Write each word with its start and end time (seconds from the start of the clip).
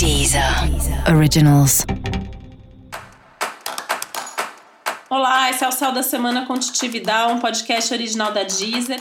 Deezer 0.00 0.42
Originals. 1.14 1.84
Olá, 5.10 5.50
esse 5.50 5.62
é 5.62 5.68
o 5.68 5.72
Céu 5.72 5.92
da 5.92 6.02
Semana 6.02 6.46
com 6.46 6.58
Titi 6.58 6.88
Vidal, 6.88 7.32
um 7.32 7.38
podcast 7.38 7.92
original 7.92 8.32
da 8.32 8.42
Deezer. 8.42 8.98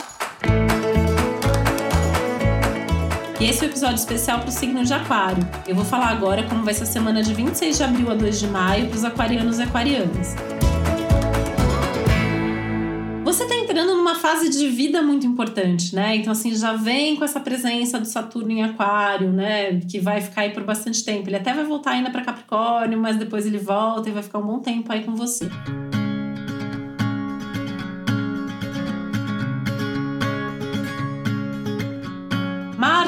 E 3.40 3.46
esse 3.46 3.60
é 3.60 3.62
o 3.62 3.68
um 3.68 3.72
episódio 3.72 3.96
especial 3.96 4.40
para 4.40 4.50
o 4.50 4.52
signo 4.52 4.84
de 4.84 4.94
Aquário. 4.94 5.42
Eu 5.66 5.74
vou 5.74 5.86
falar 5.86 6.10
agora 6.10 6.44
como 6.44 6.66
vai 6.66 6.74
ser 6.74 6.84
a 6.84 6.88
semana 6.88 7.24
de 7.24 7.34
26 7.34 7.78
de 7.78 7.84
abril 7.86 8.12
a 8.12 8.16
2 8.16 8.38
de 8.38 8.48
maio 8.48 8.88
para 8.88 8.98
os 8.98 9.06
aquarianos 9.06 9.58
e 9.60 9.64
aquarianas. 9.64 10.36
Você 13.30 13.44
está 13.44 13.56
entrando 13.56 13.96
numa 13.96 14.16
fase 14.16 14.50
de 14.50 14.68
vida 14.68 15.04
muito 15.04 15.28
importante, 15.28 15.96
né? 15.96 16.16
Então, 16.16 16.32
assim, 16.32 16.56
já 16.56 16.74
vem 16.74 17.16
com 17.16 17.24
essa 17.24 17.40
presença 17.40 18.00
do 18.00 18.08
Saturno 18.08 18.50
em 18.50 18.64
Aquário, 18.64 19.32
né? 19.32 19.80
Que 19.82 20.00
vai 20.00 20.20
ficar 20.20 20.42
aí 20.42 20.50
por 20.50 20.64
bastante 20.64 21.06
tempo. 21.06 21.30
Ele 21.30 21.36
até 21.36 21.54
vai 21.54 21.64
voltar 21.64 21.92
ainda 21.92 22.10
para 22.10 22.24
Capricórnio, 22.24 23.00
mas 23.00 23.18
depois 23.18 23.46
ele 23.46 23.60
volta 23.60 24.10
e 24.10 24.12
vai 24.12 24.24
ficar 24.24 24.40
um 24.40 24.48
bom 24.48 24.58
tempo 24.58 24.92
aí 24.92 25.04
com 25.04 25.16
você. 25.16 25.48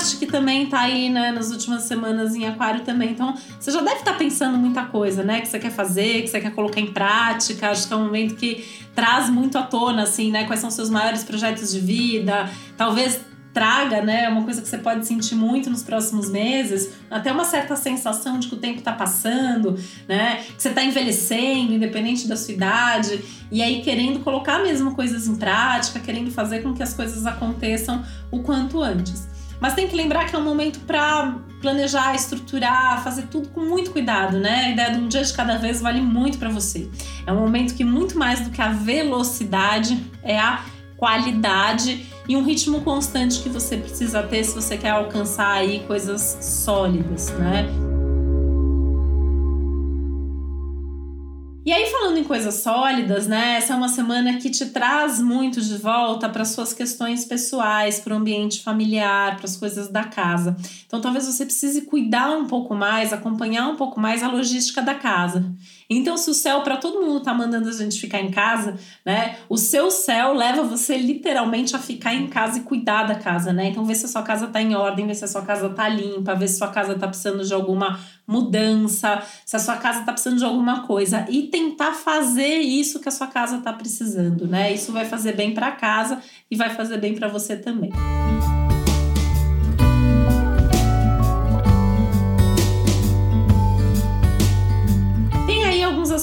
Marte, 0.01 0.17
que 0.17 0.25
também 0.25 0.65
tá 0.65 0.81
aí, 0.81 1.09
né, 1.09 1.31
nas 1.31 1.51
últimas 1.51 1.83
semanas 1.83 2.35
em 2.35 2.45
Aquário 2.47 2.81
também. 2.81 3.11
Então, 3.11 3.35
você 3.59 3.71
já 3.71 3.81
deve 3.81 3.99
estar 3.99 4.13
tá 4.13 4.17
pensando 4.17 4.57
muita 4.57 4.83
coisa, 4.85 5.23
né, 5.23 5.41
que 5.41 5.47
você 5.47 5.59
quer 5.59 5.71
fazer, 5.71 6.23
que 6.23 6.27
você 6.27 6.41
quer 6.41 6.51
colocar 6.51 6.81
em 6.81 6.91
prática. 6.91 7.69
Acho 7.69 7.87
que 7.87 7.93
é 7.93 7.95
um 7.95 8.05
momento 8.05 8.35
que 8.35 8.65
traz 8.95 9.29
muito 9.29 9.57
à 9.57 9.63
tona, 9.63 10.03
assim, 10.03 10.31
né, 10.31 10.45
quais 10.45 10.59
são 10.59 10.71
seus 10.71 10.89
maiores 10.89 11.23
projetos 11.23 11.71
de 11.71 11.79
vida. 11.79 12.49
Talvez 12.75 13.21
traga, 13.53 14.01
né, 14.01 14.29
uma 14.29 14.43
coisa 14.43 14.61
que 14.61 14.67
você 14.67 14.77
pode 14.77 15.05
sentir 15.05 15.35
muito 15.35 15.69
nos 15.69 15.83
próximos 15.83 16.29
meses, 16.29 16.93
até 17.09 17.33
uma 17.33 17.43
certa 17.43 17.75
sensação 17.75 18.39
de 18.39 18.47
que 18.47 18.55
o 18.55 18.57
tempo 18.57 18.79
está 18.79 18.93
passando, 18.93 19.77
né, 20.07 20.37
que 20.55 20.61
você 20.61 20.69
está 20.69 20.81
envelhecendo, 20.81 21.73
independente 21.73 22.29
da 22.29 22.37
sua 22.37 22.53
idade, 22.53 23.21
e 23.51 23.61
aí 23.61 23.81
querendo 23.81 24.21
colocar 24.21 24.59
mesmo 24.59 24.95
coisas 24.95 25.27
em 25.27 25.35
prática, 25.35 25.99
querendo 25.99 26.31
fazer 26.31 26.63
com 26.63 26.73
que 26.73 26.81
as 26.81 26.93
coisas 26.93 27.25
aconteçam 27.25 28.05
o 28.31 28.39
quanto 28.39 28.81
antes. 28.81 29.30
Mas 29.61 29.75
tem 29.75 29.87
que 29.87 29.95
lembrar 29.95 30.25
que 30.25 30.35
é 30.35 30.39
um 30.39 30.43
momento 30.43 30.79
para 30.79 31.35
planejar, 31.61 32.15
estruturar, 32.15 33.03
fazer 33.03 33.27
tudo 33.27 33.49
com 33.49 33.61
muito 33.61 33.91
cuidado, 33.91 34.39
né? 34.39 34.65
A 34.65 34.69
ideia 34.71 34.91
de 34.91 34.97
um 34.97 35.07
dia 35.07 35.23
de 35.23 35.31
cada 35.31 35.59
vez 35.59 35.79
vale 35.79 36.01
muito 36.01 36.39
para 36.39 36.49
você. 36.49 36.89
É 37.27 37.31
um 37.31 37.39
momento 37.39 37.75
que 37.75 37.83
muito 37.83 38.17
mais 38.17 38.41
do 38.41 38.49
que 38.49 38.59
a 38.59 38.69
velocidade 38.69 40.03
é 40.23 40.39
a 40.39 40.65
qualidade 40.97 42.07
e 42.27 42.35
um 42.35 42.43
ritmo 42.43 42.81
constante 42.81 43.39
que 43.41 43.49
você 43.49 43.77
precisa 43.77 44.23
ter 44.23 44.43
se 44.43 44.55
você 44.55 44.77
quer 44.77 44.89
alcançar 44.89 45.51
aí 45.51 45.81
coisas 45.81 46.39
sólidas, 46.41 47.29
né? 47.37 47.90
Coisas 52.31 52.55
sólidas, 52.55 53.27
né? 53.27 53.57
Essa 53.57 53.73
é 53.73 53.75
uma 53.75 53.89
semana 53.89 54.37
que 54.37 54.49
te 54.49 54.67
traz 54.67 55.21
muito 55.21 55.59
de 55.59 55.77
volta 55.77 56.29
para 56.29 56.45
suas 56.45 56.73
questões 56.73 57.25
pessoais, 57.25 57.99
para 57.99 58.13
o 58.13 58.17
ambiente 58.17 58.63
familiar, 58.63 59.35
para 59.35 59.43
as 59.43 59.57
coisas 59.57 59.89
da 59.89 60.05
casa. 60.05 60.55
Então, 60.87 61.01
talvez 61.01 61.25
você 61.25 61.43
precise 61.43 61.81
cuidar 61.81 62.31
um 62.31 62.47
pouco 62.47 62.73
mais, 62.73 63.11
acompanhar 63.11 63.67
um 63.67 63.75
pouco 63.75 63.99
mais 63.99 64.23
a 64.23 64.31
logística 64.31 64.81
da 64.81 64.95
casa. 64.95 65.43
Então, 65.89 66.15
se 66.15 66.29
o 66.29 66.33
céu 66.33 66.61
para 66.61 66.77
todo 66.77 67.05
mundo 67.05 67.19
tá 67.19 67.33
mandando 67.33 67.67
a 67.67 67.73
gente 67.73 67.99
ficar 67.99 68.21
em 68.21 68.31
casa, 68.31 68.79
né? 69.05 69.35
O 69.49 69.57
seu 69.57 69.91
céu 69.91 70.33
leva 70.33 70.63
você 70.63 70.97
literalmente 70.97 71.75
a 71.75 71.79
ficar 71.79 72.13
em 72.13 72.27
casa 72.27 72.59
e 72.59 72.61
cuidar 72.61 73.03
da 73.03 73.15
casa, 73.15 73.51
né? 73.51 73.67
Então, 73.67 73.83
vê 73.83 73.93
se 73.93 74.05
a 74.05 74.07
sua 74.07 74.23
casa 74.23 74.47
tá 74.47 74.61
em 74.61 74.73
ordem, 74.73 75.05
vê 75.05 75.13
se 75.13 75.25
a 75.25 75.27
sua 75.27 75.41
casa 75.41 75.67
tá 75.67 75.89
limpa, 75.89 76.33
vê 76.33 76.47
se 76.47 76.55
a 76.55 76.57
sua 76.59 76.69
casa 76.69 76.97
tá 76.97 77.09
precisando 77.09 77.43
de 77.43 77.53
alguma 77.53 77.99
mudança, 78.27 79.21
se 79.45 79.55
a 79.55 79.59
sua 79.59 79.77
casa 79.77 80.01
tá 80.01 80.11
precisando 80.11 80.37
de 80.37 80.45
alguma 80.45 80.85
coisa 80.87 81.25
e 81.29 81.43
tentar 81.43 81.93
fazer 81.93 82.59
isso 82.59 82.99
que 82.99 83.09
a 83.09 83.11
sua 83.11 83.27
casa 83.27 83.59
tá 83.59 83.73
precisando, 83.73 84.47
né? 84.47 84.73
Isso 84.73 84.91
vai 84.91 85.05
fazer 85.05 85.35
bem 85.35 85.53
para 85.53 85.71
casa 85.71 86.19
e 86.49 86.55
vai 86.55 86.69
fazer 86.69 86.97
bem 86.97 87.15
para 87.15 87.27
você 87.27 87.55
também. 87.55 87.91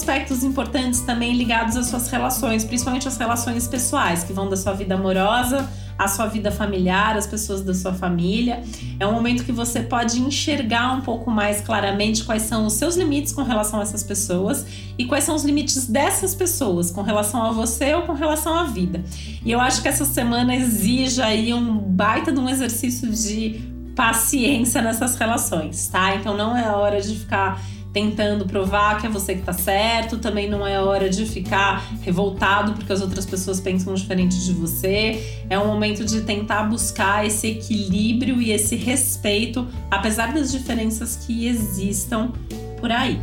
aspectos 0.09 0.43
importantes 0.43 1.01
também 1.01 1.35
ligados 1.35 1.75
às 1.75 1.87
suas 1.87 2.09
relações, 2.09 2.63
principalmente 2.63 3.07
as 3.07 3.17
relações 3.17 3.67
pessoais, 3.67 4.23
que 4.23 4.33
vão 4.33 4.49
da 4.49 4.57
sua 4.57 4.73
vida 4.73 4.95
amorosa 4.95 5.69
à 5.99 6.07
sua 6.07 6.27
vida 6.27 6.49
familiar, 6.49 7.17
as 7.17 7.27
pessoas 7.27 7.61
da 7.61 7.73
sua 7.73 7.93
família. 7.93 8.63
É 8.97 9.05
um 9.05 9.11
momento 9.11 9.43
que 9.43 9.51
você 9.51 9.81
pode 9.81 10.17
enxergar 10.21 10.93
um 10.93 11.01
pouco 11.01 11.29
mais 11.29 11.59
claramente 11.59 12.23
quais 12.23 12.43
são 12.43 12.65
os 12.65 12.73
seus 12.73 12.95
limites 12.95 13.33
com 13.33 13.43
relação 13.43 13.81
a 13.81 13.83
essas 13.83 14.01
pessoas 14.01 14.65
e 14.97 15.03
quais 15.03 15.25
são 15.25 15.35
os 15.35 15.43
limites 15.43 15.87
dessas 15.87 16.33
pessoas 16.33 16.89
com 16.89 17.01
relação 17.01 17.43
a 17.43 17.51
você 17.51 17.93
ou 17.93 18.03
com 18.03 18.13
relação 18.13 18.57
à 18.57 18.63
vida. 18.63 19.03
E 19.43 19.51
eu 19.51 19.59
acho 19.59 19.81
que 19.81 19.89
essa 19.89 20.05
semana 20.05 20.55
exige 20.55 21.21
aí 21.21 21.53
um 21.53 21.77
baita 21.77 22.31
de 22.31 22.39
um 22.39 22.47
exercício 22.47 23.11
de 23.11 23.61
paciência 23.93 24.81
nessas 24.81 25.15
relações, 25.15 25.89
tá? 25.89 26.15
Então 26.15 26.37
não 26.37 26.55
é 26.55 26.69
hora 26.69 27.01
de 27.01 27.13
ficar 27.13 27.61
tentando 27.91 28.45
provar 28.45 28.99
que 28.99 29.07
é 29.07 29.09
você 29.09 29.35
que 29.35 29.41
tá 29.41 29.53
certo, 29.53 30.17
também 30.17 30.49
não 30.49 30.65
é 30.65 30.79
hora 30.79 31.09
de 31.09 31.25
ficar 31.25 31.83
revoltado 32.01 32.73
porque 32.73 32.91
as 32.91 33.01
outras 33.01 33.25
pessoas 33.25 33.59
pensam 33.59 33.93
diferente 33.93 34.43
de 34.45 34.53
você. 34.53 35.43
É 35.49 35.57
um 35.57 35.67
momento 35.67 36.05
de 36.05 36.21
tentar 36.21 36.63
buscar 36.63 37.25
esse 37.25 37.47
equilíbrio 37.47 38.41
e 38.41 38.51
esse 38.51 38.75
respeito, 38.75 39.67
apesar 39.89 40.33
das 40.33 40.51
diferenças 40.51 41.15
que 41.15 41.47
existam 41.47 42.31
por 42.79 42.91
aí. 42.91 43.19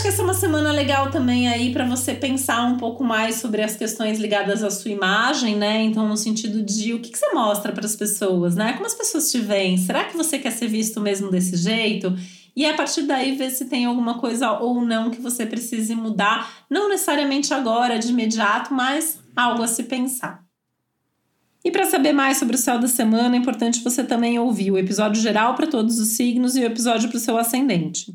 Acho 0.00 0.08
que 0.08 0.14
essa 0.14 0.22
é 0.22 0.24
uma 0.24 0.32
semana 0.32 0.72
legal 0.72 1.10
também 1.10 1.46
aí 1.46 1.74
para 1.74 1.84
você 1.84 2.14
pensar 2.14 2.64
um 2.64 2.78
pouco 2.78 3.04
mais 3.04 3.34
sobre 3.34 3.60
as 3.60 3.76
questões 3.76 4.18
ligadas 4.18 4.62
à 4.62 4.70
sua 4.70 4.90
imagem, 4.90 5.56
né? 5.56 5.82
Então, 5.82 6.08
no 6.08 6.16
sentido 6.16 6.62
de 6.62 6.94
o 6.94 7.00
que, 7.00 7.10
que 7.10 7.18
você 7.18 7.30
mostra 7.34 7.70
para 7.70 7.84
as 7.84 7.94
pessoas, 7.94 8.56
né? 8.56 8.72
Como 8.72 8.86
as 8.86 8.94
pessoas 8.94 9.30
te 9.30 9.38
veem? 9.38 9.76
Será 9.76 10.04
que 10.04 10.16
você 10.16 10.38
quer 10.38 10.52
ser 10.52 10.68
visto 10.68 11.02
mesmo 11.02 11.30
desse 11.30 11.54
jeito? 11.54 12.16
E 12.56 12.64
a 12.64 12.72
partir 12.72 13.02
daí 13.02 13.36
ver 13.36 13.50
se 13.50 13.66
tem 13.66 13.84
alguma 13.84 14.18
coisa 14.18 14.52
ou 14.52 14.80
não 14.80 15.10
que 15.10 15.20
você 15.20 15.44
precise 15.44 15.94
mudar, 15.94 16.64
não 16.70 16.88
necessariamente 16.88 17.52
agora, 17.52 17.98
de 17.98 18.08
imediato, 18.08 18.72
mas 18.72 19.18
algo 19.36 19.62
a 19.62 19.68
se 19.68 19.82
pensar. 19.82 20.42
E 21.62 21.70
para 21.70 21.84
saber 21.84 22.14
mais 22.14 22.38
sobre 22.38 22.56
o 22.56 22.58
céu 22.58 22.78
da 22.78 22.88
semana, 22.88 23.36
é 23.36 23.38
importante 23.38 23.84
você 23.84 24.02
também 24.02 24.38
ouvir 24.38 24.70
o 24.70 24.78
episódio 24.78 25.20
geral 25.20 25.54
para 25.54 25.66
todos 25.66 25.98
os 25.98 26.16
signos 26.16 26.56
e 26.56 26.60
o 26.60 26.64
episódio 26.64 27.10
para 27.10 27.18
o 27.18 27.20
seu 27.20 27.36
ascendente. 27.36 28.14